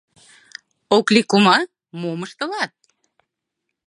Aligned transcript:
Окли 0.95 1.21
кума, 1.29 1.57
мом 2.01 2.19
ыштылат? 2.25 2.71